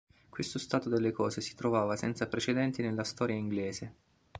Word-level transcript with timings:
Questo 0.29 0.57
stato 0.57 0.89
delle 0.89 1.11
cose 1.11 1.41
si 1.41 1.53
trovava 1.53 1.95
senza 1.95 2.25
precedenti 2.25 2.81
nella 2.81 3.03
storia 3.03 3.35
inglese. 3.35 3.93